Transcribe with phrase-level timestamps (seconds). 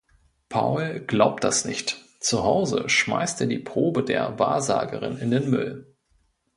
[0.49, 5.95] Paul glaubt das nicht, zuhause schmeißt er die Probe der Wahrsagerin in den Müll.